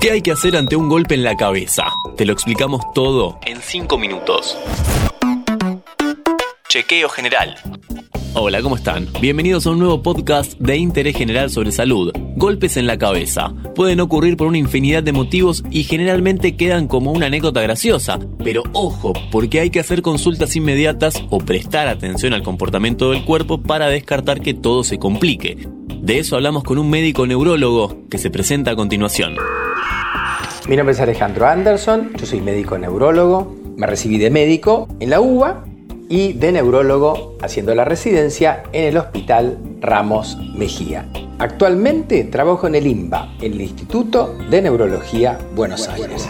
[0.00, 1.86] ¿Qué hay que hacer ante un golpe en la cabeza?
[2.16, 4.56] Te lo explicamos todo en 5 minutos.
[6.68, 7.56] Chequeo general.
[8.34, 9.08] Hola, ¿cómo están?
[9.20, 12.12] Bienvenidos a un nuevo podcast de interés general sobre salud.
[12.36, 13.52] Golpes en la cabeza.
[13.74, 18.20] Pueden ocurrir por una infinidad de motivos y generalmente quedan como una anécdota graciosa.
[18.44, 23.60] Pero ojo, porque hay que hacer consultas inmediatas o prestar atención al comportamiento del cuerpo
[23.62, 25.66] para descartar que todo se complique.
[26.00, 29.34] De eso hablamos con un médico neurólogo que se presenta a continuación.
[30.68, 35.18] Mi nombre es Alejandro Anderson, yo soy médico neurólogo, me recibí de médico en la
[35.18, 35.64] UBA
[36.10, 41.08] y de neurólogo haciendo la residencia en el Hospital Ramos Mejía.
[41.38, 46.28] Actualmente trabajo en el INBA, en el Instituto de Neurología Buenos Aires.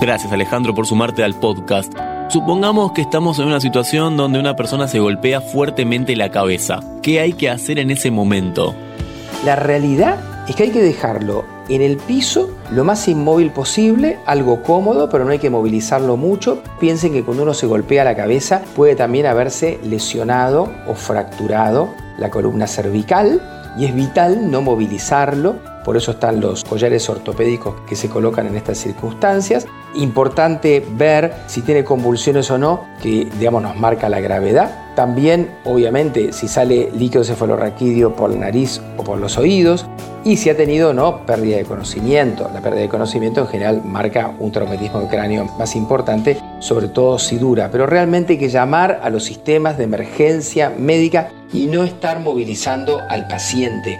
[0.00, 1.92] Gracias Alejandro por sumarte al podcast.
[2.28, 6.80] Supongamos que estamos en una situación donde una persona se golpea fuertemente la cabeza.
[7.04, 8.74] ¿Qué hay que hacer en ese momento?
[9.44, 14.62] La realidad es que hay que dejarlo en el piso lo más inmóvil posible, algo
[14.62, 16.62] cómodo, pero no hay que movilizarlo mucho.
[16.80, 22.30] Piensen que cuando uno se golpea la cabeza puede también haberse lesionado o fracturado la
[22.30, 23.40] columna cervical
[23.76, 25.56] y es vital no movilizarlo.
[25.84, 29.66] Por eso están los collares ortopédicos que se colocan en estas circunstancias.
[29.94, 34.83] Importante ver si tiene convulsiones o no, que digamos nos marca la gravedad.
[34.94, 39.86] También, obviamente, si sale líquido cefalorraquídeo por la nariz o por los oídos
[40.24, 42.48] y si ha tenido o no pérdida de conocimiento.
[42.54, 47.18] La pérdida de conocimiento en general marca un traumatismo de cráneo más importante, sobre todo
[47.18, 51.84] si dura, pero realmente hay que llamar a los sistemas de emergencia médica y no
[51.84, 53.98] estar movilizando al paciente.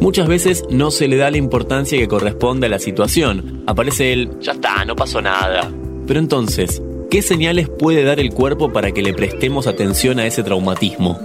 [0.00, 3.64] Muchas veces no se le da la importancia que corresponde a la situación.
[3.66, 5.72] Aparece el, ya está, no pasó nada.
[6.06, 6.80] Pero entonces,
[7.16, 11.18] ¿qué señales puede dar el cuerpo para que le prestemos atención a ese traumatismo?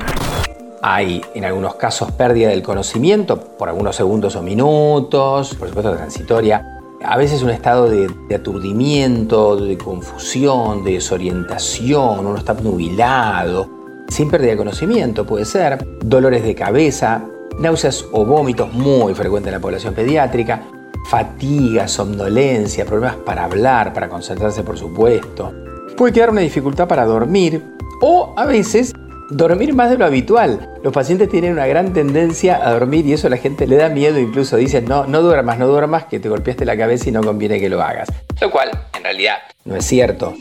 [0.81, 6.79] Hay en algunos casos pérdida del conocimiento por algunos segundos o minutos, por supuesto transitoria.
[7.03, 13.69] A veces un estado de, aturdimiento, de confusión, de desorientación, uno está nubilado,
[14.07, 17.25] sin pérdida de conocimiento puede ser, dolores de cabeza,
[17.59, 20.63] náuseas o vómitos muy frecuentes en la población pediátrica,
[21.09, 25.60] fatiga, somnolencia, problemas para hablar, para concentrarse por supuesto.
[25.97, 27.63] Puede quedar una dificultad para dormir
[28.01, 28.93] o a veces
[29.29, 30.69] dormir más de lo habitual.
[30.83, 33.89] Los pacientes tienen una gran tendencia a dormir y eso a la gente le da
[33.89, 37.23] miedo, incluso dicen, no, no duermas, no duermas, que te golpeaste la cabeza y no
[37.23, 38.09] conviene que lo hagas.
[38.39, 40.33] Lo cual, en realidad, no es cierto.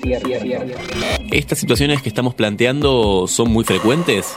[1.31, 4.37] ¿Estas situaciones que estamos planteando son muy frecuentes?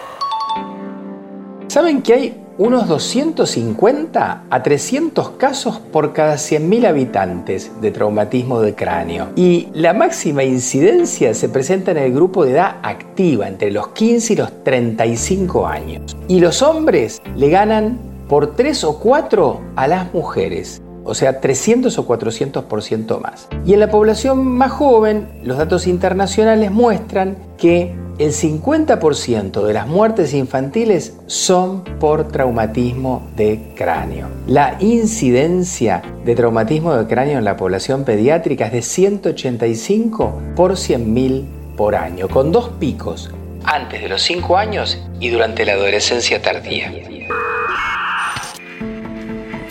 [1.67, 8.75] ¿Saben que hay unos 250 a 300 casos por cada 100.000 habitantes de traumatismo de
[8.75, 9.29] cráneo.
[9.35, 14.33] Y la máxima incidencia se presenta en el grupo de edad activa, entre los 15
[14.33, 16.15] y los 35 años.
[16.27, 17.97] Y los hombres le ganan
[18.27, 20.81] por 3 o 4 a las mujeres.
[21.05, 23.49] O sea, 300 o 400% más.
[23.65, 29.87] Y en la población más joven, los datos internacionales muestran que el 50% de las
[29.87, 34.27] muertes infantiles son por traumatismo de cráneo.
[34.47, 41.45] La incidencia de traumatismo de cráneo en la población pediátrica es de 185 por 100.000
[41.77, 43.31] por año, con dos picos,
[43.63, 46.91] antes de los 5 años y durante la adolescencia tardía.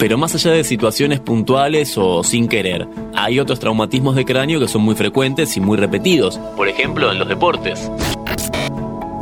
[0.02, 4.66] Pero más allá de situaciones puntuales o sin querer, hay otros traumatismos de cráneo que
[4.66, 7.88] son muy frecuentes y muy repetidos, por ejemplo en los deportes.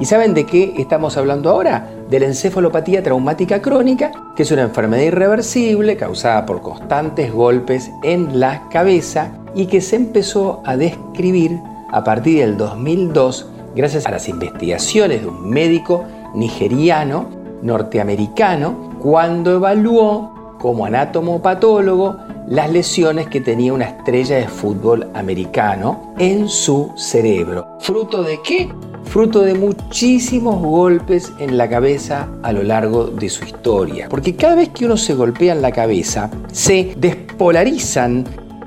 [0.00, 1.86] ¿Y saben de qué estamos hablando ahora?
[2.08, 8.40] De la encefalopatía traumática crónica, que es una enfermedad irreversible causada por constantes golpes en
[8.40, 11.58] la cabeza y que se empezó a describir
[11.92, 17.28] a partir del 2002 gracias a las investigaciones de un médico nigeriano
[17.60, 26.48] norteamericano cuando evaluó como anatomopatólogo las lesiones que tenía una estrella de fútbol americano en
[26.48, 27.78] su cerebro.
[27.80, 28.68] ¿Fruto de qué?
[29.04, 34.08] fruto de muchísimos golpes en la cabeza a lo largo de su historia.
[34.08, 38.24] Porque cada vez que uno se golpea en la cabeza, se despolarizan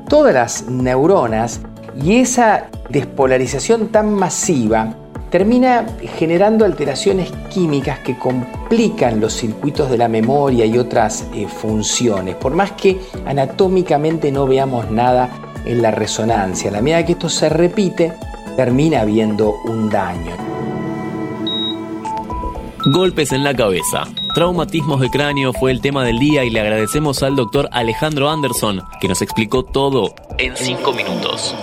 [0.10, 1.62] todas las neuronas
[1.96, 4.98] y esa despolarización tan masiva
[5.34, 5.84] termina
[6.20, 12.36] generando alteraciones químicas que complican los circuitos de la memoria y otras eh, funciones.
[12.36, 15.32] Por más que anatómicamente no veamos nada
[15.66, 18.14] en la resonancia, a la medida que esto se repite,
[18.56, 20.38] termina habiendo un daño.
[22.94, 24.04] Golpes en la cabeza.
[24.36, 28.84] Traumatismos de cráneo fue el tema del día y le agradecemos al doctor Alejandro Anderson
[29.02, 31.56] que nos explicó todo en 5 minutos.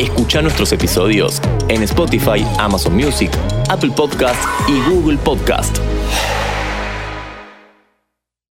[0.00, 3.30] Escucha nuestros episodios en Spotify, Amazon Music,
[3.68, 5.76] Apple Podcast y Google Podcast.